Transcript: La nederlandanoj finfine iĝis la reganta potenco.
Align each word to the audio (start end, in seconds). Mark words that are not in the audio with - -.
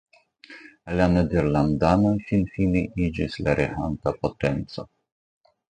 La 0.99 1.07
nederlandanoj 1.15 2.15
finfine 2.31 2.85
iĝis 3.07 3.41
la 3.47 3.59
reganta 3.61 4.19
potenco. 4.25 4.93